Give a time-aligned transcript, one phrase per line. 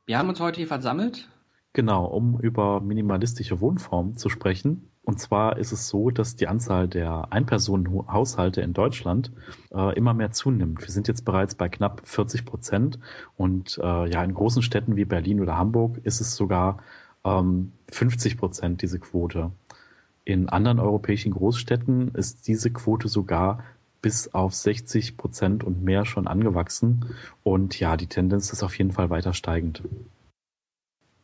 [0.06, 1.28] Wir haben uns heute hier versammelt.
[1.74, 4.92] Genau, um über minimalistische Wohnformen zu sprechen.
[5.06, 9.32] Und zwar ist es so, dass die Anzahl der Einpersonenhaushalte in Deutschland
[9.72, 10.82] äh, immer mehr zunimmt.
[10.82, 13.00] Wir sind jetzt bereits bei knapp 40 Prozent
[13.38, 16.80] und äh, ja, in großen Städten wie Berlin oder Hamburg ist es sogar
[17.24, 19.52] ähm, 50 Prozent diese Quote.
[20.24, 23.64] In anderen europäischen Großstädten ist diese Quote sogar
[24.02, 27.06] bis auf 60 Prozent und mehr schon angewachsen.
[27.44, 29.84] Und ja, die Tendenz ist auf jeden Fall weiter steigend.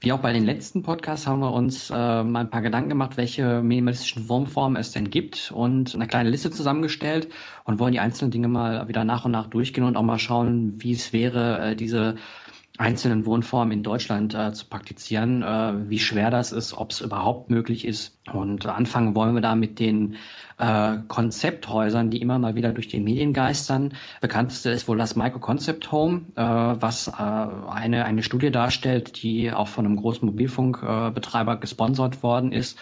[0.03, 3.17] Wie auch bei den letzten Podcasts haben wir uns äh, mal ein paar Gedanken gemacht,
[3.17, 7.27] welche minimalistischen Wohnformen es denn gibt und eine kleine Liste zusammengestellt
[7.65, 10.73] und wollen die einzelnen Dinge mal wieder nach und nach durchgehen und auch mal schauen,
[10.81, 12.15] wie es wäre, äh, diese
[12.77, 17.49] einzelnen Wohnformen in Deutschland äh, zu praktizieren, äh, wie schwer das ist, ob es überhaupt
[17.49, 18.17] möglich ist.
[18.31, 20.15] Und anfangen wollen wir da mit den
[20.57, 23.93] äh, Konzepthäusern, die immer mal wieder durch die Medien geistern.
[24.21, 29.51] Bekannteste ist wohl das Micro Concept Home, äh, was äh, eine, eine Studie darstellt, die
[29.51, 32.79] auch von einem großen Mobilfunkbetreiber gesponsert worden ist.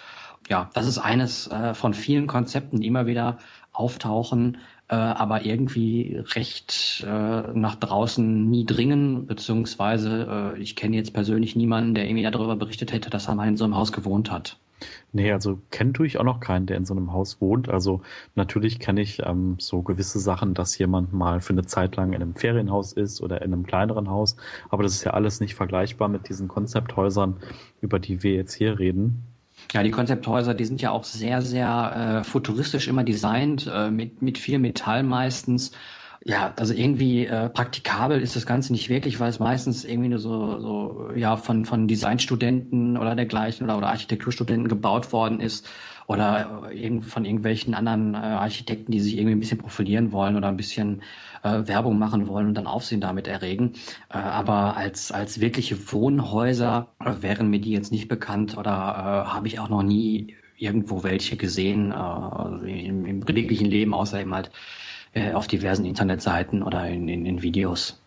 [0.47, 3.37] Ja, das ist eines äh, von vielen Konzepten, die immer wieder
[3.79, 4.57] auftauchen,
[4.89, 11.55] äh, aber irgendwie recht äh, nach draußen nie dringen, beziehungsweise äh, ich kenne jetzt persönlich
[11.55, 14.57] niemanden, der irgendwie darüber berichtet hätte, dass er mal in so einem Haus gewohnt hat.
[15.11, 17.69] Nee, also kennt tue ich auch noch keinen, der in so einem Haus wohnt.
[17.69, 18.01] Also
[18.35, 22.21] natürlich kenne ich ähm, so gewisse Sachen, dass jemand mal für eine Zeit lang in
[22.21, 24.37] einem Ferienhaus ist oder in einem kleineren Haus.
[24.69, 27.37] Aber das ist ja alles nicht vergleichbar mit diesen Konzepthäusern,
[27.81, 29.23] über die wir jetzt hier reden.
[29.71, 34.21] Ja, die Konzepthäuser, die sind ja auch sehr, sehr äh, futuristisch immer designt, äh, mit,
[34.21, 35.71] mit viel Metall meistens.
[36.25, 40.19] Ja, also irgendwie äh, praktikabel ist das Ganze nicht wirklich, weil es meistens irgendwie nur
[40.19, 45.69] so, so ja von von Designstudenten oder dergleichen oder, oder Architekturstudenten gebaut worden ist
[46.07, 50.49] oder äh, von irgendwelchen anderen äh, Architekten, die sich irgendwie ein bisschen profilieren wollen oder
[50.49, 51.03] ein bisschen
[51.43, 53.73] äh, Werbung machen wollen und dann Aufsehen damit erregen.
[54.09, 59.29] Äh, aber als, als wirkliche Wohnhäuser äh, wären mir die jetzt nicht bekannt oder äh,
[59.29, 64.33] habe ich auch noch nie irgendwo welche gesehen äh, im, im wirklichen Leben, außer eben
[64.33, 64.51] halt
[65.13, 68.01] äh, auf diversen Internetseiten oder in, in, in Videos.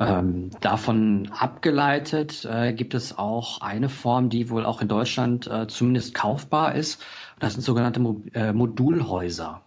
[0.00, 5.66] Ähm, davon abgeleitet äh, gibt es auch eine Form, die wohl auch in Deutschland äh,
[5.68, 7.02] zumindest kaufbar ist.
[7.38, 9.62] Das sind sogenannte Mo äh, Modulhäuser.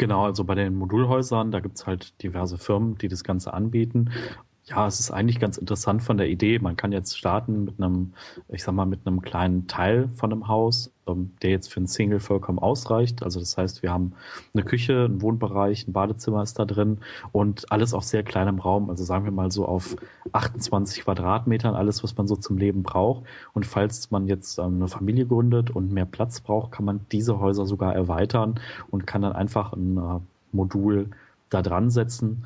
[0.00, 4.10] Genau, also bei den Modulhäusern, da gibt's halt diverse Firmen, die das Ganze anbieten.
[4.68, 6.58] Ja, es ist eigentlich ganz interessant von der Idee.
[6.58, 8.12] Man kann jetzt starten mit einem,
[8.48, 11.86] ich sag mal, mit einem kleinen Teil von einem Haus, ähm, der jetzt für ein
[11.86, 13.22] Single vollkommen ausreicht.
[13.22, 14.12] Also das heißt, wir haben
[14.52, 16.98] eine Küche, einen Wohnbereich, ein Badezimmer ist da drin
[17.32, 18.90] und alles auf sehr kleinem Raum.
[18.90, 19.96] Also sagen wir mal so auf
[20.32, 23.24] 28 Quadratmetern, alles, was man so zum Leben braucht.
[23.54, 27.40] Und falls man jetzt ähm, eine Familie gründet und mehr Platz braucht, kann man diese
[27.40, 30.20] Häuser sogar erweitern und kann dann einfach ein äh,
[30.52, 31.08] Modul
[31.48, 32.44] da dran setzen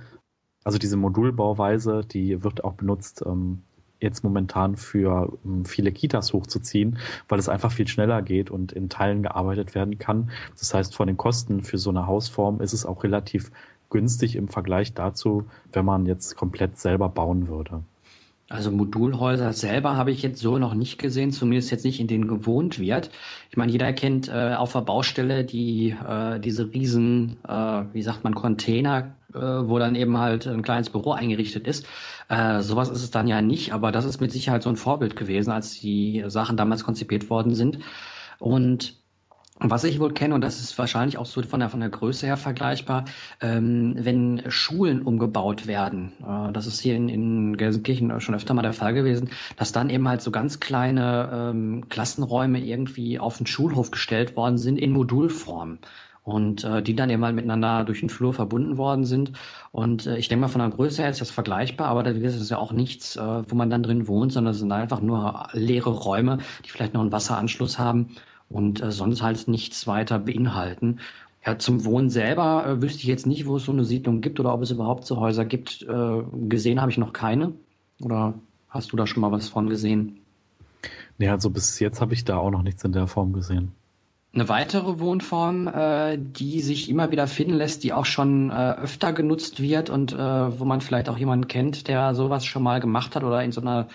[0.65, 3.63] also diese Modulbauweise, die wird auch benutzt, ähm,
[4.01, 8.89] jetzt momentan für ähm, viele Kitas hochzuziehen, weil es einfach viel schneller geht und in
[8.89, 10.31] Teilen gearbeitet werden kann.
[10.59, 13.51] Das heißt, von den Kosten für so eine Hausform ist es auch relativ
[13.91, 17.85] günstig im Vergleich dazu, wenn man jetzt komplett selber bauen würde.
[18.49, 22.29] Also Modulhäuser selber habe ich jetzt so noch nicht gesehen, zumindest jetzt nicht in denen
[22.29, 23.11] gewohnt wird.
[23.51, 28.25] Ich meine, jeder kennt äh, auf der Baustelle die äh, diese riesen, äh, wie sagt
[28.25, 31.87] man, Container, äh, wo dann eben halt ein kleines Büro eingerichtet ist.
[32.29, 35.17] Äh, sowas ist es dann ja nicht, aber das ist mit Sicherheit so ein Vorbild
[35.17, 37.79] gewesen, als die Sachen damals konzipiert worden sind.
[38.39, 39.03] Und
[39.65, 42.27] was ich wohl kenne, und das ist wahrscheinlich auch so von der, von der Größe
[42.27, 43.05] her vergleichbar,
[43.41, 48.63] ähm, wenn Schulen umgebaut werden, äh, das ist hier in, in Gelsenkirchen schon öfter mal
[48.63, 53.47] der Fall gewesen, dass dann eben halt so ganz kleine ähm, Klassenräume irgendwie auf den
[53.47, 55.79] Schulhof gestellt worden sind in Modulform
[56.23, 59.33] und äh, die dann eben halt miteinander durch den Flur verbunden worden sind.
[59.73, 62.51] Und äh, ich denke mal, von der Größe her ist das vergleichbar, aber da ist
[62.51, 65.91] ja auch nichts, äh, wo man dann drin wohnt, sondern es sind einfach nur leere
[65.91, 68.17] Räume, die vielleicht noch einen Wasseranschluss haben
[68.49, 71.01] und äh, sonst halt nichts weiter beinhalten.
[71.45, 74.39] Ja, zum Wohnen selber äh, wüsste ich jetzt nicht, wo es so eine Siedlung gibt
[74.39, 75.83] oder ob es überhaupt so Häuser gibt.
[75.83, 77.53] Äh, gesehen habe ich noch keine.
[78.01, 78.35] Oder
[78.69, 80.21] hast du da schon mal was von gesehen?
[81.19, 83.73] Nee, also bis jetzt habe ich da auch noch nichts in der Form gesehen.
[84.35, 89.13] Eine weitere Wohnform, äh, die sich immer wieder finden lässt, die auch schon äh, öfter
[89.13, 93.15] genutzt wird und äh, wo man vielleicht auch jemanden kennt, der sowas schon mal gemacht
[93.15, 93.89] hat oder in so einer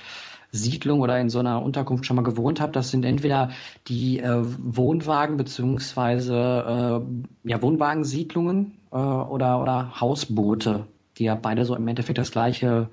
[0.52, 3.50] Siedlung oder in so einer Unterkunft schon mal gewohnt habe, das sind entweder
[3.88, 7.04] die äh, Wohnwagen beziehungsweise
[7.44, 10.86] äh, ja, Wohnwagensiedlungen äh, oder, oder Hausboote.
[11.18, 12.90] die ja beide so im Endeffekt das gleiche,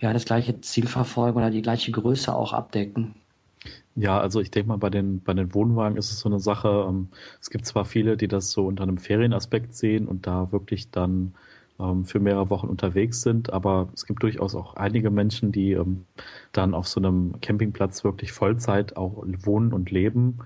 [0.00, 3.14] ja, das gleiche Ziel verfolgen oder die gleiche Größe auch abdecken.
[3.94, 6.86] Ja, also ich denke mal, bei den, bei den Wohnwagen ist es so eine Sache,
[6.88, 7.08] ähm,
[7.40, 11.34] es gibt zwar viele, die das so unter einem Ferienaspekt sehen und da wirklich dann
[11.80, 16.04] ähm, für mehrere Wochen unterwegs sind, aber es gibt durchaus auch einige Menschen, die ähm,
[16.52, 20.38] dann auf so einem Campingplatz wirklich Vollzeit auch wohnen und leben.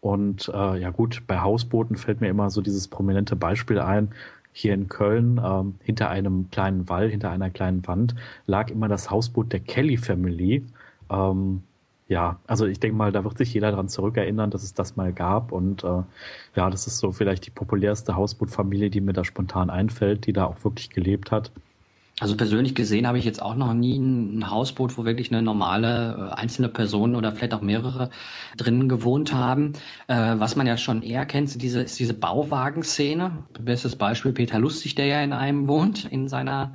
[0.00, 4.10] Und äh, ja gut, bei Hausbooten fällt mir immer so dieses prominente Beispiel ein.
[4.52, 8.14] Hier in Köln, ähm, hinter einem kleinen Wall, hinter einer kleinen Wand,
[8.46, 10.64] lag immer das Hausboot der Kelly Family.
[11.10, 11.62] Ähm,
[12.08, 15.12] ja, also ich denke mal, da wird sich jeder daran zurückerinnern, dass es das mal
[15.12, 15.52] gab.
[15.52, 16.02] Und äh,
[16.56, 20.46] ja, das ist so vielleicht die populärste Hausbootfamilie, die mir da spontan einfällt, die da
[20.46, 21.52] auch wirklich gelebt hat.
[22.20, 26.30] Also persönlich gesehen habe ich jetzt auch noch nie ein Hausboot, wo wirklich eine normale
[26.32, 28.08] äh, einzelne Person oder vielleicht auch mehrere
[28.56, 29.74] drinnen gewohnt haben.
[30.08, 33.44] Äh, was man ja schon eher kennt, ist diese, ist diese Bauwagenszene.
[33.60, 36.74] Bestes Beispiel Peter Lustig, der ja in einem wohnt, in seiner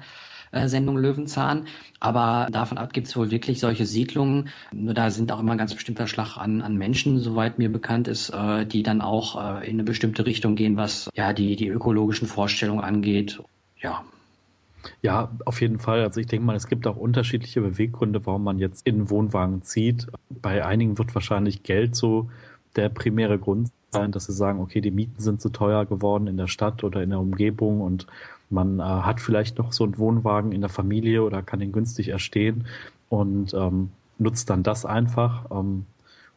[0.53, 1.65] äh, Sendung Löwenzahn.
[1.99, 4.49] Aber davon ab gibt es wohl wirklich solche Siedlungen.
[4.71, 8.29] Nur da sind auch immer ganz bestimmter Schlag an, an Menschen, soweit mir bekannt ist,
[8.29, 12.27] äh, die dann auch äh, in eine bestimmte Richtung gehen, was ja die, die ökologischen
[12.27, 13.41] Vorstellungen angeht.
[13.79, 14.03] Ja,
[15.01, 16.01] ja, auf jeden Fall.
[16.01, 20.07] Also ich denke mal, es gibt auch unterschiedliche Beweggründe, warum man jetzt in Wohnwagen zieht.
[20.29, 22.29] Bei einigen wird wahrscheinlich Geld so
[22.75, 26.37] der primäre Grund sein, dass sie sagen, okay, die Mieten sind zu teuer geworden in
[26.37, 28.07] der Stadt oder in der Umgebung und
[28.49, 32.09] man äh, hat vielleicht noch so einen Wohnwagen in der Familie oder kann den günstig
[32.09, 32.65] erstehen
[33.09, 35.85] und ähm, nutzt dann das einfach, ähm,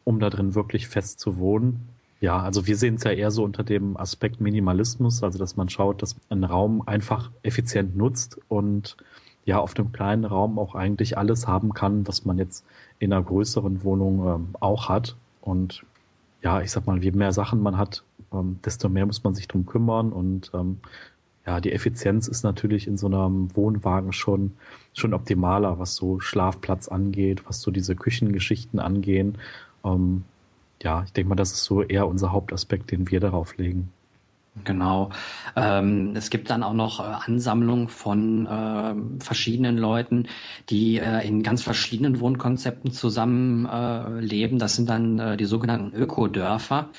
[0.03, 1.87] um da drin wirklich fest zu wohnen.
[2.19, 5.69] Ja, also wir sehen es ja eher so unter dem Aspekt Minimalismus, also dass man
[5.69, 8.97] schaut, dass einen Raum einfach effizient nutzt und
[9.45, 12.65] ja auf dem kleinen Raum auch eigentlich alles haben kann, was man jetzt
[12.99, 15.15] in einer größeren Wohnung ähm, auch hat.
[15.41, 15.83] Und
[16.41, 18.03] ja, ich sag mal, je mehr Sachen man hat,
[18.33, 20.79] ähm, desto mehr muss man sich drum kümmern und ähm,
[21.47, 24.53] ja, die Effizienz ist natürlich in so einem Wohnwagen schon,
[24.93, 29.37] schon optimaler, was so Schlafplatz angeht, was so diese Küchengeschichten angehen.
[29.85, 30.25] Ähm,
[30.83, 33.89] ja, ich denke mal, das ist so eher unser Hauptaspekt, den wir darauf legen.
[34.65, 35.11] Genau.
[35.55, 40.27] Ähm, es gibt dann auch noch äh, Ansammlungen von äh, verschiedenen Leuten,
[40.69, 43.65] die äh, in ganz verschiedenen Wohnkonzepten zusammen
[44.19, 44.59] äh.
[44.59, 46.89] Das sind dann äh, die sogenannten Ökodörfer.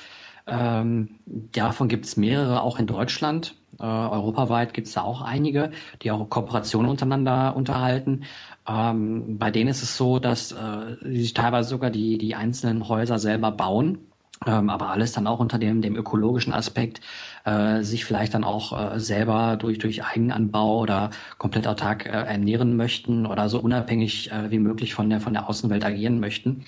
[0.47, 3.58] Ähm, davon gibt es mehrere auch in Deutschland.
[3.79, 5.71] Äh, europaweit gibt es da auch einige,
[6.01, 8.23] die auch Kooperationen untereinander unterhalten.
[8.67, 12.87] Ähm, bei denen ist es so, dass äh, sie sich teilweise sogar die, die einzelnen
[12.87, 13.99] Häuser selber bauen.
[14.45, 17.01] Ähm, aber alles dann auch unter dem, dem ökologischen Aspekt,
[17.43, 22.77] äh, sich vielleicht dann auch äh, selber durch, durch Eigenanbau oder komplett autark äh, ernähren
[22.77, 26.63] möchten oder so unabhängig äh, wie möglich von der, von der Außenwelt agieren möchten.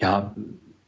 [0.00, 0.34] Ja,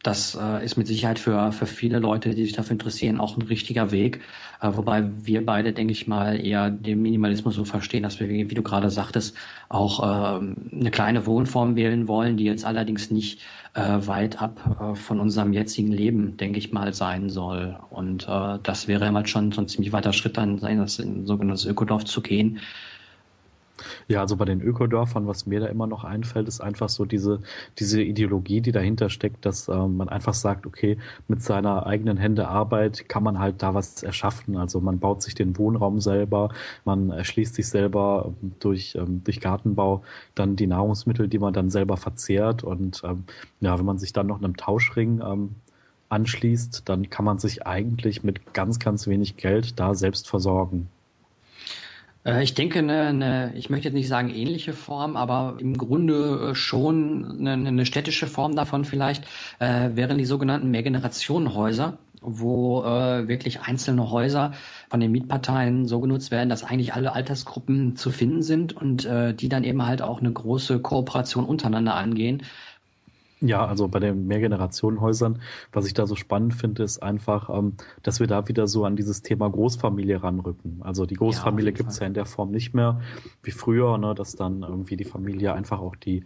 [0.08, 3.42] das äh, ist mit Sicherheit für, für viele Leute, die sich dafür interessieren, auch ein
[3.42, 4.20] richtiger Weg.
[4.62, 8.46] Äh, wobei wir beide, denke ich mal, eher den Minimalismus so verstehen, dass wir, wie,
[8.46, 9.36] du gerade sagtest,
[9.68, 10.40] auch äh,
[10.74, 13.42] eine kleine Wohnform wählen wollen, die jetzt allerdings nicht
[13.74, 17.78] äh, weit ab äh, von unserem jetzigen Leben, denke ich mal, sein soll.
[17.90, 21.26] Und äh, das wäre mal schon so ein ziemlich weiter Schritt dann sein, das in
[21.26, 22.60] sogenanntes Ökodorf zu gehen
[24.08, 27.40] ja, also bei den Ökodörfern, was mir da immer noch einfällt, ist einfach so diese,
[27.78, 32.48] diese Ideologie, die dahinter steckt, dass äh, man einfach sagt, okay, mit seiner eigenen Hände
[32.48, 34.56] Arbeit kann man halt da was erschaffen.
[34.56, 36.50] Also man baut sich den Wohnraum selber,
[36.84, 40.02] man erschließt sich selber durch, ähm, durch Gartenbau
[40.34, 42.64] dann die Nahrungsmittel, die man dann selber verzehrt.
[42.64, 43.24] Und ähm,
[43.60, 45.54] ja, wenn man sich dann noch einem Tauschring ähm,
[46.08, 50.88] anschließt, dann kann man sich eigentlich mit ganz, ganz wenig Geld da selbst versorgen.
[52.24, 56.50] Äh, ich denke, eine, eine, ich möchte jetzt nicht sagen ähnliche Form, aber im Grunde
[56.50, 59.24] äh, schon eine, eine städtische Form davon vielleicht
[59.58, 64.52] äh, wären die sogenannten Mehrgenerationenhäuser, wo äh, wirklich einzelne Häuser
[64.90, 69.34] von den Mietparteien so genutzt werden, dass eigentlich alle Altersgruppen zu finden sind und äh,
[69.34, 72.42] die dann eben halt auch eine große Kooperation untereinander angehen.
[73.40, 75.40] Ja, also bei den Mehrgenerationenhäusern,
[75.72, 78.96] was ich da so spannend finde, ist einfach, ähm, dass wir da wieder so an
[78.96, 80.80] dieses Thema Großfamilie ranrücken.
[80.80, 83.00] Also die Großfamilie ja, gibt's ja in der Form nicht mehr
[83.44, 86.24] wie früher, ne, dass dann irgendwie die Familie einfach auch die,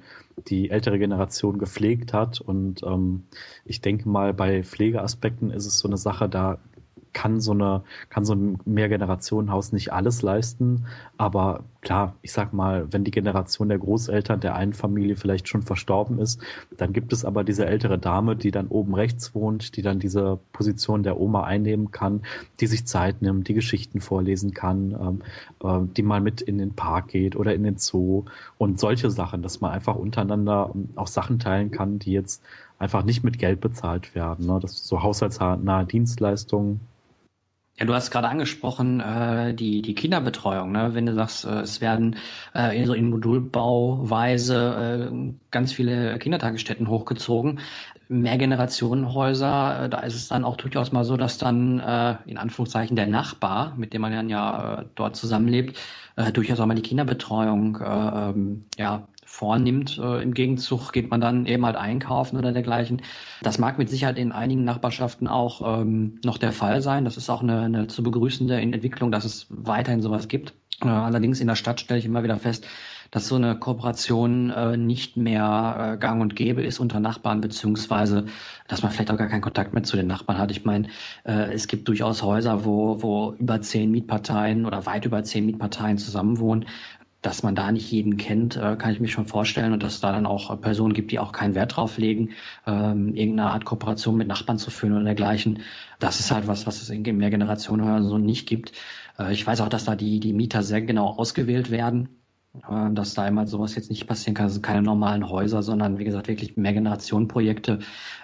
[0.49, 2.41] die ältere Generation gepflegt hat.
[2.41, 3.25] Und ähm,
[3.67, 6.59] ich denke mal, bei Pflegeaspekten ist es so eine Sache, da
[7.13, 10.87] kann so eine, kann so ein Mehrgenerationenhaus nicht alles leisten.
[11.17, 15.63] Aber klar, ich sag mal, wenn die Generation der Großeltern der einen Familie vielleicht schon
[15.63, 16.41] verstorben ist,
[16.77, 20.39] dann gibt es aber diese ältere Dame, die dann oben rechts wohnt, die dann diese
[20.53, 22.23] Position der Oma einnehmen kann,
[22.61, 25.23] die sich Zeit nimmt, die Geschichten vorlesen kann, ähm,
[25.63, 28.25] äh, die mal mit in den Park geht oder in den Zoo
[28.59, 32.43] und solche Sachen, dass man einfach untereinander ähm, auch Sachen teilen kann, die jetzt
[32.79, 34.47] einfach nicht mit Geld bezahlt werden.
[34.47, 34.59] Ne?
[34.61, 36.81] Das so haushaltsnahe Dienstleistungen
[37.83, 40.71] Ja, du hast gerade angesprochen, äh, die, die Kinderbetreuung.
[40.71, 40.95] Ne?
[40.95, 42.15] Wenn du sagst, äh, es werden
[42.55, 47.59] äh, so in Modulbauweise äh, ganz viele Kindertagesstätten hochgezogen,
[48.07, 52.95] Mehrgenerationenhäuser, äh, da ist es dann auch durchaus mal so, dass dann äh, in Anführungszeichen
[52.95, 55.77] der Nachbar, mit dem man dann ja äh, dort zusammenlebt,
[56.15, 59.99] äh, durchaus auch mal die Kinderbetreuung äh, ähm, ja, vornimmt.
[59.99, 63.01] Äh, Im Gegenzug geht man dann eben halt einkaufen oder dergleichen.
[63.41, 67.07] Das mag mit Sicherheit in einigen Nachbarschaften auch ähm, noch der Fall sein.
[67.07, 70.53] Das ist auch eine, eine zu begrüßende Entwicklung, dass es weiterhin sowas gibt.
[70.83, 72.67] Äh, allerdings in der Stadt stelle ich immer wieder fest,
[73.11, 78.27] dass so eine Kooperation äh, nicht mehr äh, gang und gäbe ist unter Nachbarn, beziehungsweise
[78.69, 80.51] dass man vielleicht auch gar keinen Kontakt mehr zu den Nachbarn hat.
[80.51, 80.89] Ich meine,
[81.25, 85.97] äh, es gibt durchaus Häuser, wo, wo über zehn Mietparteien oder weit über zehn Mietparteien
[85.97, 86.67] zusammenwohnen
[87.23, 90.01] dass man da nicht jeden kennt, äh, kann ich mich schon vorstellen und dass es
[90.01, 92.31] da dann auch Personen gibt, die auch keinen Wert drauf legen,
[92.67, 95.61] ähm, irgendeine Art Kooperation mit Nachbarn zu führen oder dergleichen.
[96.01, 98.73] Das ist halt was, was es in Mehrgenerationen so nicht gibt.
[99.19, 102.09] Äh, ich weiß auch, dass da die, die Mieter sehr genau ausgewählt werden,
[102.69, 104.47] äh, dass da einmal sowas jetzt nicht passieren kann.
[104.47, 107.79] Das sind keine normalen Häuser, sondern wie gesagt wirklich Mehrgenerationenprojekte,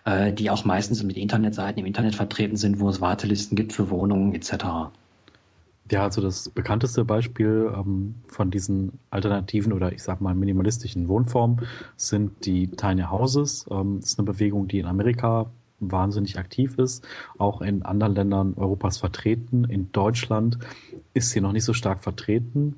[0.05, 3.91] äh, die auch meistens mit Internetseiten im Internet vertreten sind, wo es Wartelisten gibt für
[3.91, 4.91] Wohnungen etc.
[5.91, 11.67] Ja, also das bekannteste Beispiel ähm, von diesen alternativen oder ich sag mal minimalistischen Wohnformen
[11.97, 13.67] sind die Tiny Houses.
[13.71, 17.07] Ähm, das ist eine Bewegung, die in Amerika wahnsinnig aktiv ist,
[17.39, 19.65] auch in anderen Ländern Europas vertreten.
[19.65, 20.59] In Deutschland
[21.15, 22.75] ist sie noch nicht so stark vertreten.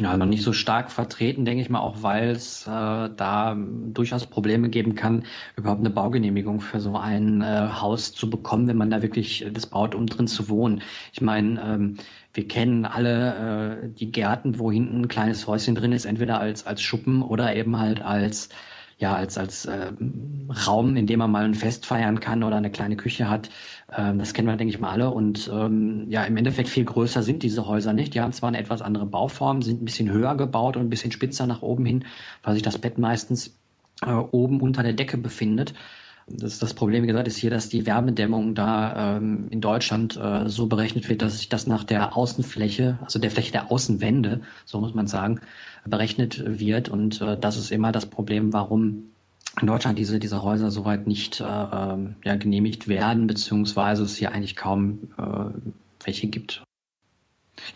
[0.00, 4.26] Ja, noch nicht so stark vertreten, denke ich mal, auch weil es äh, da durchaus
[4.26, 8.90] Probleme geben kann, überhaupt eine Baugenehmigung für so ein äh, Haus zu bekommen, wenn man
[8.90, 10.82] da wirklich das baut, um drin zu wohnen.
[11.12, 11.96] Ich meine, ähm,
[12.34, 16.66] wir kennen alle äh, die Gärten, wo hinten ein kleines Häuschen drin ist, entweder als,
[16.66, 18.48] als Schuppen oder eben halt als
[19.02, 19.92] ja, als, als äh,
[20.66, 23.50] Raum, in dem man mal ein Fest feiern kann oder eine kleine Küche hat.
[23.92, 25.10] Ähm, das kennen wir, denke ich mal, alle.
[25.10, 28.14] Und ähm, ja, im Endeffekt viel größer sind diese Häuser nicht.
[28.14, 31.10] Die haben zwar eine etwas andere Bauform, sind ein bisschen höher gebaut und ein bisschen
[31.10, 32.04] spitzer nach oben hin,
[32.44, 33.58] weil sich das Bett meistens
[34.06, 35.74] äh, oben unter der Decke befindet.
[36.36, 40.48] Das, das Problem, wie gesagt, ist hier, dass die Wärmedämmung da ähm, in Deutschland äh,
[40.48, 44.80] so berechnet wird, dass sich das nach der Außenfläche, also der Fläche der Außenwände, so
[44.80, 45.40] muss man sagen,
[45.84, 46.88] berechnet wird.
[46.88, 49.10] Und äh, das ist immer das Problem, warum
[49.60, 54.32] in Deutschland diese, diese Häuser soweit nicht äh, ähm, ja, genehmigt werden, beziehungsweise es hier
[54.32, 56.62] eigentlich kaum äh, welche gibt.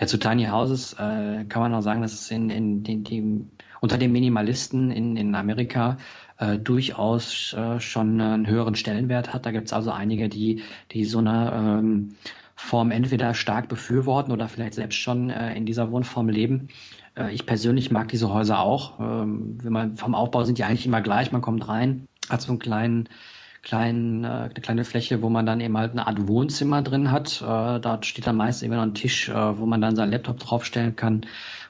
[0.00, 3.50] Ja, zu Tiny Houses äh, kann man auch sagen, dass es in, in, in, in
[3.80, 5.98] unter den Minimalisten in, in Amerika
[6.38, 9.46] äh, durchaus äh, schon einen höheren Stellenwert hat.
[9.46, 10.62] Da gibt es also einige, die,
[10.92, 12.14] die so eine ähm,
[12.54, 16.68] Form entweder stark befürworten oder vielleicht selbst schon äh, in dieser Wohnform leben.
[17.16, 18.98] Äh, ich persönlich mag diese Häuser auch.
[19.00, 21.32] Ähm, wenn man vom Aufbau sind die eigentlich immer gleich.
[21.32, 23.08] Man kommt rein, hat so einen kleinen
[23.66, 27.42] kleinen, äh, eine kleine Fläche, wo man dann eben halt eine Art Wohnzimmer drin hat.
[27.42, 30.38] Äh, dort steht dann meist immer noch ein Tisch, äh, wo man dann seinen Laptop
[30.38, 31.26] draufstellen kann.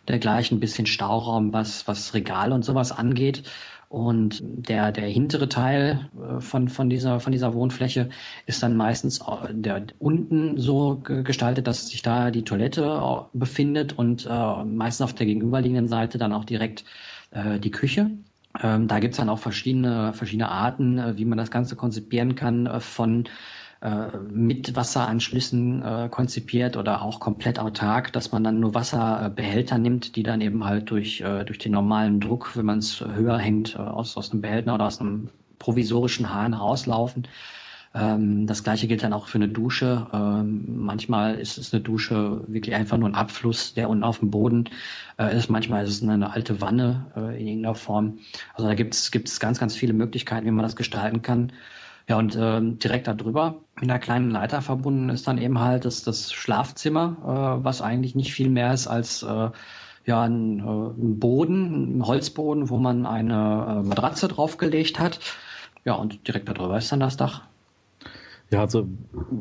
[0.07, 3.45] Dergleichen ein bisschen Stauraum, was, was Regal und sowas angeht.
[3.89, 8.09] Und der, der hintere Teil äh, von, von, dieser, von dieser Wohnfläche
[8.47, 13.97] ist dann meistens äh, der, unten so gestaltet, dass sich da die Toilette äh, befindet
[13.97, 16.85] und äh, meistens auf der gegenüberliegenden Seite dann auch direkt
[17.31, 18.11] äh, die Küche.
[18.61, 23.25] Ähm, da gibt's dann auch verschiedene, verschiedene Arten, wie man das Ganze konzipieren kann, von
[23.83, 30.17] äh, mit Wasseranschlüssen äh, konzipiert oder auch komplett autark, dass man dann nur Wasserbehälter nimmt,
[30.17, 33.75] die dann eben halt durch, äh, durch den normalen Druck, wenn man es höher hängt,
[33.75, 35.29] äh, aus, aus einem Behälter oder aus einem
[35.59, 37.29] provisorischen Hahn rauslaufen.
[37.97, 40.07] Ähm, das gleiche gilt dann auch für eine Dusche.
[40.13, 44.31] Ähm, manchmal ist es eine Dusche wirklich einfach nur ein Abfluss, der unten auf dem
[44.31, 44.69] Boden
[45.19, 45.49] äh, ist.
[45.49, 48.19] Manchmal ist es eine alte Wanne äh, in irgendeiner Form.
[48.55, 51.53] Also da gibt es ganz, ganz viele Möglichkeiten, wie man das gestalten kann.
[52.09, 56.03] Ja, und ähm, direkt darüber mit einer kleinen Leiter verbunden ist dann eben halt das,
[56.05, 57.17] das Schlafzimmer,
[57.61, 59.51] äh, was eigentlich nicht viel mehr ist als äh,
[60.05, 65.19] ja, ein, äh, ein Boden, ein Holzboden, wo man eine äh, Matratze draufgelegt hat.
[65.85, 67.43] Ja, und direkt darüber ist dann das Dach.
[68.51, 68.87] Ja, also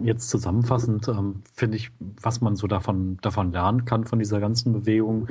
[0.03, 4.73] jetzt zusammenfassend ähm, finde ich, was man so davon, davon lernen kann von dieser ganzen
[4.73, 5.27] Bewegung,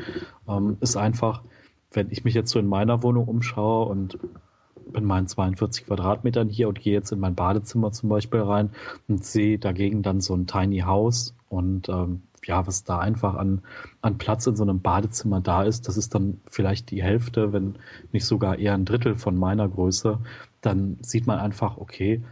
[0.49, 1.43] ähm, ist einfach,
[1.91, 4.19] wenn ich mich jetzt so in meiner Wohnung umschaue und
[4.93, 8.71] bin meinen 42 Quadratmetern hier und gehe jetzt in mein Badezimmer zum Beispiel rein
[9.09, 13.63] und sehe dagegen dann so ein Tiny House und ähm, ja, was da einfach an,
[14.03, 17.77] an Platz in so einem Badezimmer da ist, das ist dann vielleicht die Hälfte, wenn
[18.13, 20.19] nicht sogar eher ein Drittel von meiner Größe,
[20.61, 22.23] dann sieht man einfach, okay,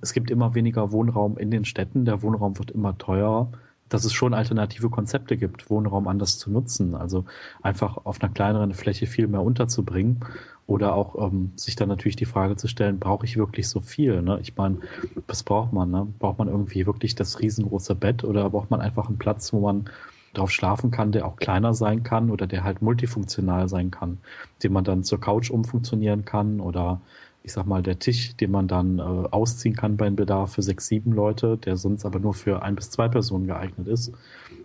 [0.00, 3.48] es gibt immer weniger Wohnraum in den Städten, der Wohnraum wird immer teurer.
[3.88, 6.94] Dass es schon alternative Konzepte gibt, Wohnraum anders zu nutzen.
[6.94, 7.24] Also
[7.62, 10.20] einfach auf einer kleineren Fläche viel mehr unterzubringen.
[10.66, 14.20] Oder auch ähm, sich dann natürlich die Frage zu stellen, brauche ich wirklich so viel?
[14.20, 14.38] Ne?
[14.42, 14.80] Ich meine,
[15.26, 15.90] was braucht man?
[15.90, 16.06] Ne?
[16.18, 19.88] Braucht man irgendwie wirklich das riesengroße Bett oder braucht man einfach einen Platz, wo man
[20.34, 24.18] drauf schlafen kann, der auch kleiner sein kann oder der halt multifunktional sein kann,
[24.62, 27.00] den man dann zur Couch umfunktionieren kann oder
[27.42, 30.86] ich sag mal, der Tisch, den man dann äh, ausziehen kann beim Bedarf für sechs,
[30.86, 34.12] sieben Leute, der sonst aber nur für ein bis zwei Personen geeignet ist.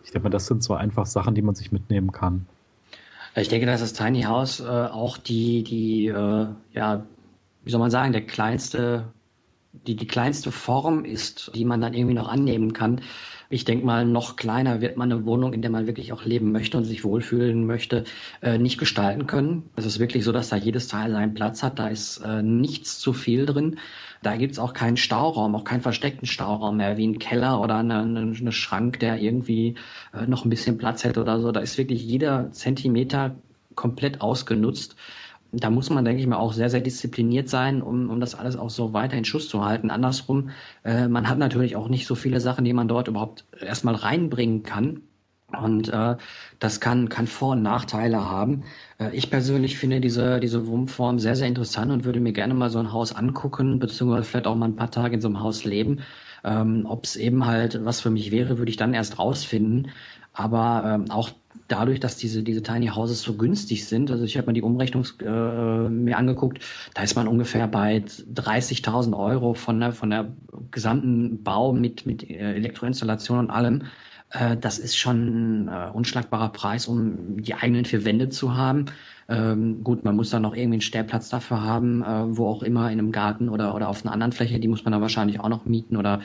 [0.03, 2.46] Ich denke mal, das sind so einfach Sachen, die man sich mitnehmen kann.
[3.36, 7.06] Ich denke, dass das Tiny House äh, auch die, die, äh, ja,
[7.63, 9.06] wie soll man sagen, der kleinste,
[9.74, 13.01] die, die kleinste Form ist, die man dann irgendwie noch annehmen kann,
[13.53, 16.51] ich denke mal, noch kleiner wird man eine Wohnung, in der man wirklich auch leben
[16.51, 18.03] möchte und sich wohlfühlen möchte,
[18.42, 19.70] äh, nicht gestalten können.
[19.75, 21.77] Es ist wirklich so, dass da jedes Teil seinen Platz hat.
[21.77, 23.77] Da ist äh, nichts zu viel drin.
[24.24, 28.51] Da gibt's auch keinen Stauraum, auch keinen versteckten Stauraum mehr, wie ein Keller oder eine,
[28.51, 29.75] Schrank, der irgendwie
[30.13, 31.51] äh, noch ein bisschen Platz hätte oder so.
[31.51, 33.36] Da ist wirklich jeder Zentimeter
[33.75, 34.96] komplett ausgenutzt
[35.53, 38.57] da muss man, denke ich mal, auch sehr, sehr diszipliniert sein, um, um das alles
[38.57, 39.91] auch so weiter in Schuss zu halten.
[39.91, 40.50] Andersrum,
[40.83, 44.63] äh, man hat natürlich auch nicht so viele Sachen, die man dort überhaupt erstmal reinbringen
[44.63, 45.01] kann.
[45.55, 46.17] Und äh,
[46.57, 48.63] das kann, kann Vor- und Nachteile haben.
[48.98, 52.72] Äh, ich persönlich finde diese, diese Wohnform sehr, sehr interessant und würde mir gerne mal
[52.72, 55.63] so ein Haus angucken, beziehungsweise vielleicht auch mal ein paar Tage in so einem Haus
[55.63, 56.00] leben.
[56.43, 59.89] Ähm, Ob es eben halt was für mich wäre, würde ich dann erst rausfinden.
[60.33, 61.29] Aber ähm, auch
[61.67, 65.05] dadurch, dass diese, diese Tiny Houses so günstig sind, also ich habe mir die Umrechnung
[65.22, 66.60] äh, mir angeguckt,
[66.93, 70.33] da ist man ungefähr bei 30.000 Euro von der, von der
[70.72, 73.83] gesamten Bau mit, mit äh, Elektroinstallation und allem.
[74.29, 78.86] Äh, das ist schon ein äh, unschlagbarer Preis, um die eigenen vier Wände zu haben.
[79.29, 82.91] Ähm, gut, man muss dann noch irgendwie einen Stellplatz dafür haben, äh, wo auch immer
[82.91, 85.50] in einem Garten oder, oder auf einer anderen Fläche, die muss man dann wahrscheinlich auch
[85.50, 86.22] noch mieten oder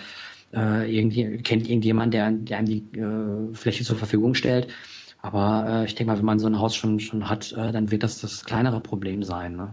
[0.52, 4.68] äh, irgendwie, kennt irgendjemand, der, der einem die äh, Fläche zur Verfügung stellt.
[5.20, 7.90] Aber äh, ich denke mal, wenn man so ein Haus schon, schon hat, äh, dann
[7.90, 9.56] wird das das kleinere Problem sein.
[9.56, 9.72] Ne?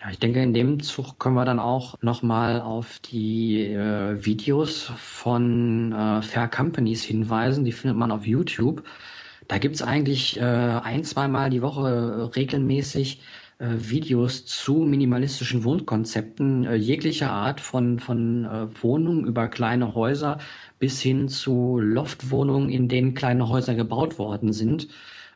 [0.00, 4.92] Ja, ich denke, in dem Zug können wir dann auch nochmal auf die äh, Videos
[4.96, 7.64] von äh, Fair Companies hinweisen.
[7.64, 8.82] Die findet man auf YouTube.
[9.48, 16.74] Da gibt's eigentlich äh, ein, zweimal die Woche regelmäßig äh, Videos zu minimalistischen Wohnkonzepten äh,
[16.74, 20.38] jeglicher Art von, von äh, Wohnungen über kleine Häuser
[20.78, 24.88] bis hin zu Loftwohnungen, in denen kleine Häuser gebaut worden sind.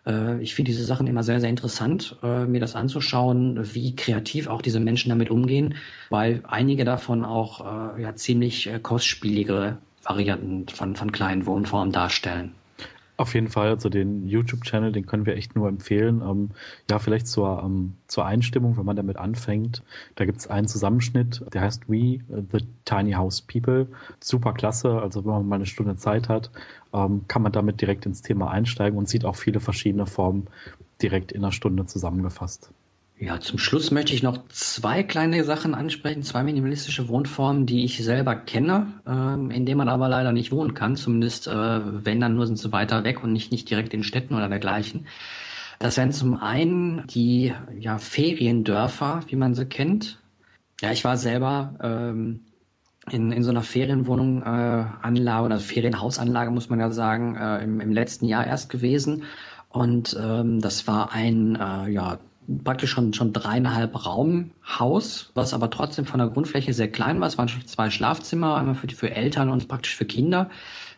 [0.06, 4.48] Äh, ich finde diese Sachen immer sehr, sehr interessant, äh, mir das anzuschauen, wie kreativ
[4.48, 5.76] auch diese Menschen damit umgehen,
[6.10, 12.52] weil einige davon auch äh, ja, ziemlich kostspielige Varianten von, von kleinen Wohnformen darstellen.
[13.20, 16.22] Auf jeden Fall, also den YouTube-Channel, den können wir echt nur empfehlen.
[16.22, 16.52] Ähm,
[16.90, 19.82] ja, vielleicht zur, ähm, zur Einstimmung, wenn man damit anfängt.
[20.14, 23.88] Da gibt es einen Zusammenschnitt, der heißt We, The Tiny House People.
[24.20, 26.50] Super klasse, also wenn man mal eine Stunde Zeit hat,
[26.94, 30.46] ähm, kann man damit direkt ins Thema einsteigen und sieht auch viele verschiedene Formen
[31.02, 32.72] direkt in einer Stunde zusammengefasst.
[33.20, 38.02] Ja, zum Schluss möchte ich noch zwei kleine Sachen ansprechen, zwei minimalistische Wohnformen, die ich
[38.02, 40.96] selber kenne, ähm, in denen man aber leider nicht wohnen kann.
[40.96, 44.34] Zumindest, äh, wenn dann nur sind sie weiter weg und nicht, nicht direkt in Städten
[44.34, 45.06] oder dergleichen.
[45.78, 50.18] Das wären zum einen die ja, Feriendörfer, wie man sie kennt.
[50.80, 52.40] Ja, ich war selber ähm,
[53.10, 57.80] in, in so einer Ferienwohnung äh, Anlage oder Ferienhausanlage, muss man ja sagen, äh, im,
[57.80, 59.24] im letzten Jahr erst gewesen.
[59.68, 62.18] Und ähm, das war ein äh, ja,
[62.64, 67.28] praktisch schon, schon dreieinhalb Raumhaus, was aber trotzdem von der Grundfläche sehr klein war.
[67.28, 70.50] Es waren zwei Schlafzimmer, einmal für, für Eltern und praktisch für Kinder.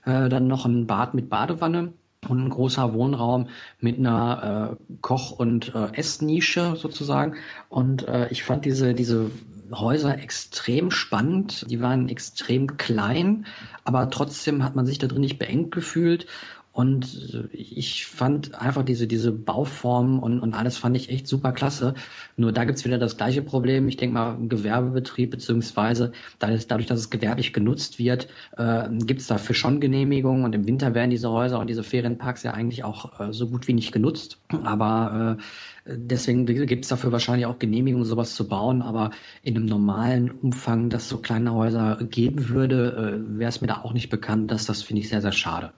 [0.04, 1.92] Äh, dann noch ein Bad mit Badewanne
[2.28, 3.48] und ein großer Wohnraum
[3.80, 7.36] mit einer äh, Koch- und äh, Essnische sozusagen.
[7.68, 9.30] Und äh, ich fand diese, diese
[9.72, 11.66] Häuser extrem spannend.
[11.70, 13.46] Die waren extrem klein,
[13.84, 16.26] aber trotzdem hat man sich da drin nicht beengt gefühlt.
[16.72, 21.92] Und ich fand einfach diese, diese Bauform und, und alles fand ich echt super klasse.
[22.38, 23.88] Nur da gibt's wieder das gleiche Problem.
[23.88, 29.80] Ich denke mal, Gewerbebetrieb, beziehungsweise dadurch, dass es gewerblich genutzt wird, äh, gibt's dafür schon
[29.80, 30.46] Genehmigungen.
[30.46, 33.68] Und im Winter werden diese Häuser und diese Ferienparks ja eigentlich auch äh, so gut
[33.68, 34.40] wie nicht genutzt.
[34.64, 35.36] Aber
[35.86, 38.80] äh, deswegen gibt's dafür wahrscheinlich auch Genehmigungen, sowas zu bauen.
[38.80, 39.10] Aber
[39.42, 43.82] in einem normalen Umfang, dass so kleine Häuser geben würde, äh, wäre es mir da
[43.82, 44.50] auch nicht bekannt.
[44.50, 45.74] Dass das finde ich sehr, sehr schade.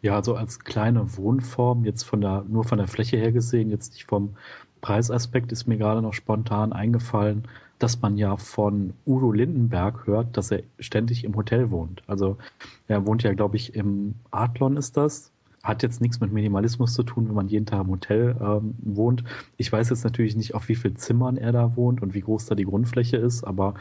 [0.00, 3.94] Ja, also als kleine Wohnform, jetzt von der, nur von der Fläche her gesehen, jetzt
[3.94, 4.36] nicht vom
[4.80, 10.50] Preisaspekt, ist mir gerade noch spontan eingefallen, dass man ja von Udo Lindenberg hört, dass
[10.50, 12.02] er ständig im Hotel wohnt.
[12.06, 12.38] Also
[12.86, 15.32] er wohnt ja, glaube ich, im Adlon ist das.
[15.64, 19.24] Hat jetzt nichts mit Minimalismus zu tun, wenn man jeden Tag im Hotel ähm, wohnt.
[19.56, 22.46] Ich weiß jetzt natürlich nicht, auf wie viel Zimmern er da wohnt und wie groß
[22.46, 23.74] da die Grundfläche ist, aber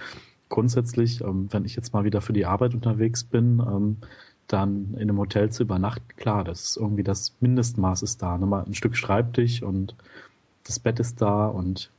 [0.49, 3.97] grundsätzlich, ähm, wenn ich jetzt mal wieder für die Arbeit unterwegs bin, ähm,
[4.47, 8.38] dann in einem Hotel zu übernachten, klar, das ist irgendwie das Mindestmaß ist da.
[8.38, 9.95] Nochmal ein Stück Schreibtisch und
[10.63, 11.91] das Bett ist da und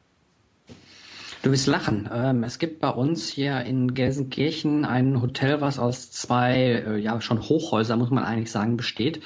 [1.43, 2.09] Du wirst lachen.
[2.13, 7.21] Ähm, es gibt bei uns hier in Gelsenkirchen ein Hotel, was aus zwei, äh, ja
[7.21, 9.23] schon Hochhäuser, muss man eigentlich sagen, besteht.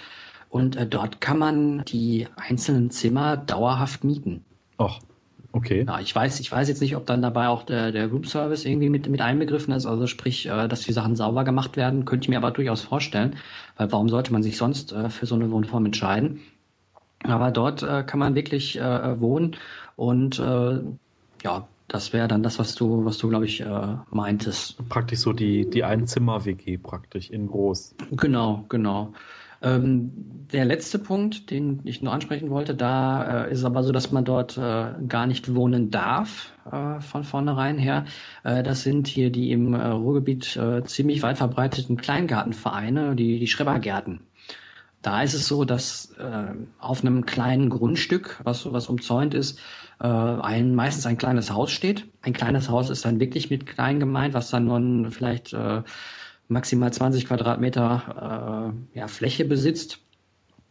[0.51, 4.45] Und äh, dort kann man die einzelnen Zimmer dauerhaft mieten.
[4.77, 4.99] Ach,
[5.53, 5.85] okay.
[5.87, 8.65] Ja, ich weiß, ich weiß jetzt nicht, ob dann dabei auch der, der Room Service
[8.65, 9.87] irgendwie mit, mit einbegriffen ist.
[9.87, 13.37] Also sprich, äh, dass die Sachen sauber gemacht werden, könnte ich mir aber durchaus vorstellen.
[13.77, 16.41] Weil warum sollte man sich sonst äh, für so eine Wohnform entscheiden?
[17.25, 19.57] Aber dort äh, kann man wirklich wohnen
[19.97, 24.77] und ja, das wäre dann das, was du, was du, glaube ich, äh, meintest.
[24.89, 27.95] Praktisch so die, die Einzimmer-WG praktisch in groß.
[28.13, 29.13] Genau, genau.
[29.63, 34.13] Ähm, der letzte Punkt, den ich nur ansprechen wollte, da äh, ist aber so, dass
[34.13, 38.05] man dort äh, gar nicht wohnen darf äh, von vornherein her.
[38.45, 43.47] Äh, das sind hier die im äh, Ruhrgebiet äh, ziemlich weit verbreiteten Kleingartenvereine, die, die
[43.47, 44.21] Schrebergärten.
[45.01, 46.15] Da ist es so, dass
[46.79, 49.59] auf einem kleinen Grundstück, was, was umzäunt ist,
[49.99, 52.07] ein, meistens ein kleines Haus steht.
[52.23, 55.57] Ein kleines Haus ist dann wirklich mit klein gemeint, was dann nur vielleicht
[56.49, 59.99] maximal 20 Quadratmeter äh, ja, Fläche besitzt.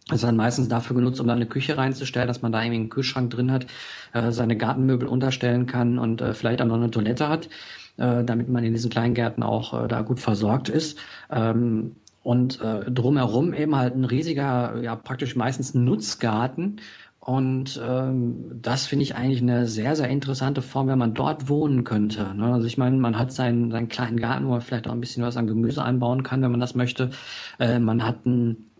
[0.08, 2.80] Das ist dann meistens dafür genutzt, um da eine Küche reinzustellen, dass man da irgendwie
[2.80, 3.68] einen Kühlschrank drin hat,
[4.14, 7.50] äh, seine Gartenmöbel unterstellen kann und äh, vielleicht auch noch eine Toilette hat,
[7.98, 10.98] äh, damit man in diesen Kleingärten auch äh, da gut versorgt ist.
[11.30, 16.82] Ähm, und äh, drumherum eben halt ein riesiger, ja praktisch meistens Nutzgarten.
[17.24, 21.84] Und ähm, das finde ich eigentlich eine sehr, sehr interessante Form, wenn man dort wohnen
[21.84, 22.34] könnte.
[22.36, 22.52] Ne?
[22.52, 25.24] Also ich meine, man hat seinen, seinen kleinen Garten, wo man vielleicht auch ein bisschen
[25.24, 27.12] was an Gemüse einbauen kann, wenn man das möchte.
[27.60, 28.72] Äh, man hat ein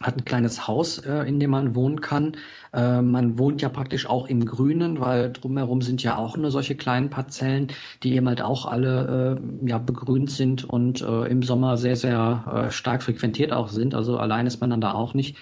[0.00, 2.36] hat ein kleines Haus, äh, in dem man wohnen kann.
[2.72, 6.76] Äh, man wohnt ja praktisch auch im Grünen, weil drumherum sind ja auch nur solche
[6.76, 7.68] kleinen Parzellen,
[8.02, 12.66] die eben halt auch alle äh, ja begrünt sind und äh, im Sommer sehr, sehr
[12.68, 13.94] äh, stark frequentiert auch sind.
[13.94, 15.36] Also allein ist man dann da auch nicht.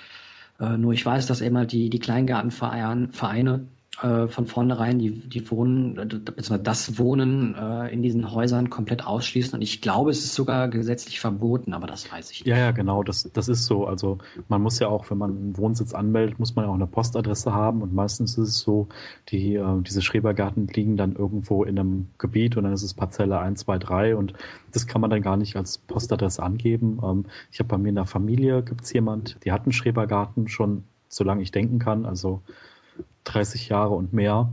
[0.61, 3.69] Äh, nur ich weiß, dass halt die, die Kleingartenvereine
[4.03, 9.55] äh, von vornherein die, die Wohnen, äh, das Wohnen äh, in diesen Häusern komplett ausschließen.
[9.55, 12.49] Und ich glaube, es ist sogar gesetzlich verboten, aber das weiß ich nicht.
[12.49, 13.87] Ja, ja, genau, das, das ist so.
[13.87, 16.87] Also man muss ja auch, wenn man einen Wohnsitz anmeldet, muss man ja auch eine
[16.87, 17.83] Postadresse haben.
[17.83, 18.89] Und meistens ist es so,
[19.29, 23.39] die, äh, diese Schrebergärten liegen dann irgendwo in einem Gebiet und dann ist es Parzelle
[23.39, 24.33] 1, 2, 3 und
[24.73, 27.01] das kann man dann gar nicht als Postadresse angeben.
[27.03, 30.85] Ähm, ich habe bei mir in der Familie gibt's jemand, die hat einen Schrebergarten schon
[31.15, 32.07] solange ich denken kann.
[32.07, 32.43] Also
[33.25, 34.51] 30 Jahre und mehr.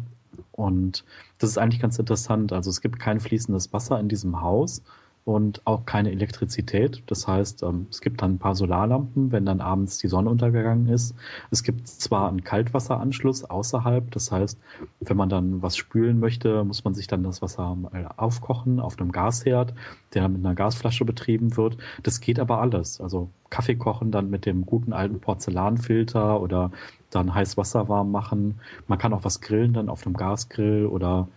[0.52, 1.06] Und
[1.40, 2.54] das ist eigentlich ganz interessant.
[2.54, 4.84] Also es gibt kein fließendes Wasser in diesem Haus
[5.24, 7.04] und auch keine Elektrizität.
[7.06, 10.88] Das heißt, ähm, es gibt dann ein paar Solarlampen, wenn dann abends die Sonne untergegangen
[10.88, 11.16] ist.
[11.52, 14.60] Es gibt zwar einen Kaltwasseranschluss außerhalb, das heißt,
[15.00, 17.78] wenn man dann was spülen möchte, muss man sich dann das Wasser
[18.18, 19.74] aufkochen auf einem Gasherd,
[20.14, 21.78] der mit einer Gasflasche betrieben wird.
[22.02, 23.00] Das geht aber alles.
[23.00, 26.72] Also Kaffee kochen dann mit dem guten alten Porzellanfilter oder
[27.12, 28.60] dann heiß Wasser warm machen.
[28.88, 31.28] Man kann auch was grillen dann auf einem Gasgrill oder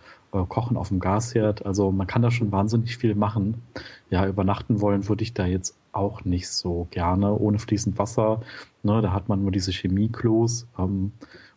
[0.43, 1.65] kochen auf dem Gasherd.
[1.65, 3.61] Also man kann da schon wahnsinnig viel machen.
[4.09, 8.41] Ja, übernachten wollen würde ich da jetzt auch nicht so gerne ohne fließend Wasser.
[8.83, 10.67] Ne, da hat man nur diese Chemieklos.
[10.77, 11.11] Ähm,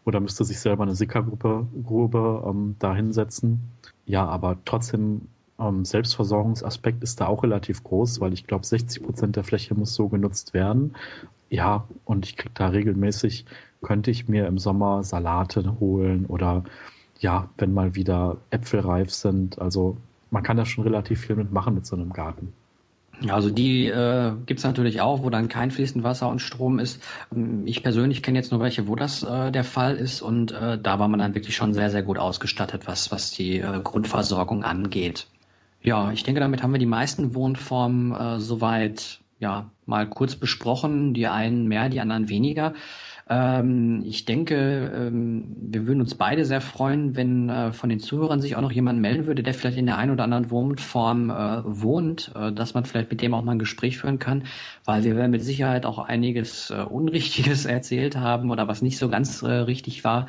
[0.05, 3.61] oder müsste sich selber eine Sickergrube Grube, ähm, da hinsetzen.
[4.07, 5.23] Ja, aber trotzdem
[5.59, 9.95] ähm, Selbstversorgungsaspekt ist da auch relativ groß, weil ich glaube, 60 Prozent der Fläche muss
[9.95, 10.95] so genutzt werden.
[11.51, 13.45] Ja, und ich kriege da regelmäßig,
[13.83, 16.65] könnte ich mir im Sommer Salate holen oder
[17.19, 19.59] ja, wenn mal wieder Äpfel reif sind.
[19.59, 19.97] Also
[20.31, 22.53] man kann da schon relativ viel mitmachen mit so einem Garten.
[23.29, 27.03] Also die äh, gibt natürlich auch, wo dann kein fließend Wasser und Strom ist.
[27.65, 31.01] Ich persönlich kenne jetzt nur welche, wo das äh, der Fall ist und äh, da
[31.01, 35.27] war man dann wirklich schon sehr, sehr gut ausgestattet, was, was die äh, Grundversorgung angeht.
[35.83, 41.15] Ja, ich denke, damit haben wir die meisten Wohnformen äh, soweit ja mal kurz besprochen.
[41.15, 42.75] Die einen mehr, die anderen weniger.
[43.31, 48.41] Ähm, ich denke, ähm, wir würden uns beide sehr freuen, wenn äh, von den Zuhörern
[48.41, 51.61] sich auch noch jemand melden würde, der vielleicht in der einen oder anderen Wohnform äh,
[51.65, 54.45] wohnt, äh, dass man vielleicht mit dem auch mal ein Gespräch führen kann,
[54.87, 59.11] weil wir werden mit Sicherheit auch einiges äh, Unrichtiges erzählt haben oder was nicht so
[59.11, 60.29] ganz äh, richtig war.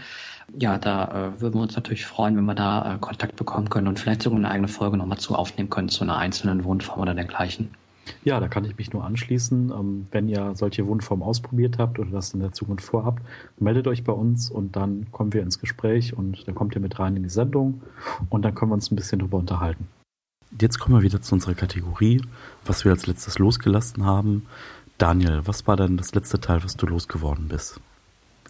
[0.58, 4.00] Ja, da äh, würden wir uns natürlich freuen, wenn wir da Kontakt bekommen können und
[4.00, 7.70] vielleicht sogar eine eigene Folge nochmal zu aufnehmen können zu einer einzelnen Wohnform oder dergleichen.
[8.24, 9.72] Ja, da kann ich mich nur anschließen.
[9.72, 13.24] Ähm, wenn ihr solche Wohnformen ausprobiert habt oder das in der Zukunft vorhabt,
[13.60, 17.00] meldet euch bei uns und dann kommen wir ins Gespräch und dann kommt ihr mit
[17.00, 17.82] rein in die Sendung
[18.30, 19.88] und dann können wir uns ein bisschen drüber unterhalten.
[20.60, 22.22] Jetzt kommen wir wieder zu unserer Kategorie,
[22.66, 24.48] was wir als letztes losgelassen haben.
[24.98, 27.80] Daniel, was war denn das letzte Teil, was du losgeworden bist?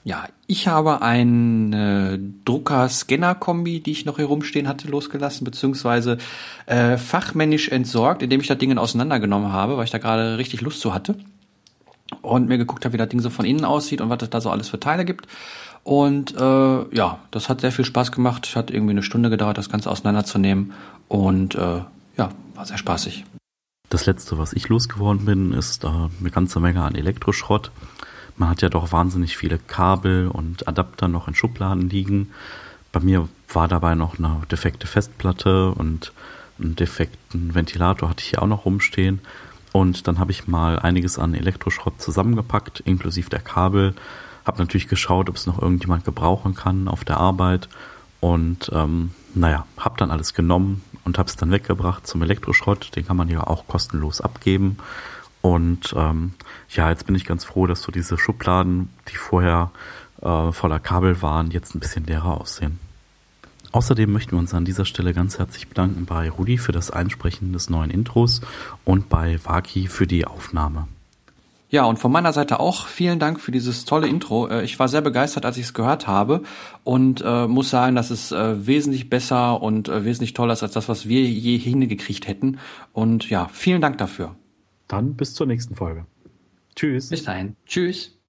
[0.03, 6.17] Ja, ich habe eine Drucker-Scanner-Kombi, die ich noch hier rumstehen hatte, losgelassen, beziehungsweise
[6.65, 10.79] äh, fachmännisch entsorgt, indem ich das Ding auseinandergenommen habe, weil ich da gerade richtig Lust
[10.81, 11.15] zu hatte.
[12.21, 14.41] Und mir geguckt habe, wie das Ding so von innen aussieht und was es da
[14.41, 15.27] so alles für Teile gibt.
[15.83, 18.55] Und äh, ja, das hat sehr viel Spaß gemacht.
[18.55, 20.73] Hat irgendwie eine Stunde gedauert, das Ganze auseinanderzunehmen.
[21.07, 21.81] Und äh,
[22.17, 23.25] ja, war sehr spaßig.
[23.89, 27.71] Das letzte, was ich losgeworden bin, ist äh, eine ganze Menge an Elektroschrott.
[28.39, 32.31] Man hat ja doch wahnsinnig viele Kabel und Adapter noch in Schubladen liegen.
[32.93, 36.13] Bei mir war dabei noch eine defekte Festplatte und
[36.57, 39.19] einen defekten Ventilator hatte ich hier auch noch rumstehen.
[39.73, 43.93] Und dann habe ich mal einiges an Elektroschrott zusammengepackt, inklusive der Kabel.
[44.45, 47.67] Habe natürlich geschaut, ob es noch irgendjemand gebrauchen kann auf der Arbeit.
[48.21, 52.95] Und ähm, naja, habe dann alles genommen und habe es dann weggebracht zum Elektroschrott.
[52.95, 54.77] Den kann man ja auch kostenlos abgeben.
[55.41, 56.33] Und ähm,
[56.69, 59.71] ja, jetzt bin ich ganz froh, dass so diese Schubladen, die vorher
[60.21, 62.79] äh, voller Kabel waren, jetzt ein bisschen leerer aussehen.
[63.71, 67.53] Außerdem möchten wir uns an dieser Stelle ganz herzlich bedanken bei Rudi für das Einsprechen
[67.53, 68.41] des neuen Intros
[68.83, 70.87] und bei Waki für die Aufnahme.
[71.71, 74.47] Ja, und von meiner Seite auch vielen Dank für dieses tolle Intro.
[74.47, 76.41] Äh, ich war sehr begeistert, als ich es gehört habe
[76.83, 80.73] und äh, muss sagen, dass es äh, wesentlich besser und äh, wesentlich toller ist als
[80.73, 82.57] das, was wir je hingekriegt hätten.
[82.91, 84.35] Und ja, vielen Dank dafür.
[84.89, 86.05] Dann bis zur nächsten Folge.
[86.75, 87.09] Tschüss.
[87.09, 87.55] Bis dahin.
[87.65, 88.17] Tschüss.